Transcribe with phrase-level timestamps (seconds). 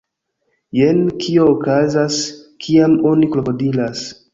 [0.77, 2.19] Jen kio okazas,
[2.67, 4.09] kiam oni krokodilas